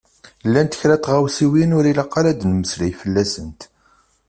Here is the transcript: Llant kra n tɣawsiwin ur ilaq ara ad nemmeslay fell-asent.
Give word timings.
Llant 0.47 0.77
kra 0.79 0.95
n 0.97 1.01
tɣawsiwin 1.03 1.75
ur 1.77 1.85
ilaq 1.91 2.13
ara 2.19 2.29
ad 2.33 2.41
nemmeslay 2.45 2.93
fell-asent. 3.01 3.61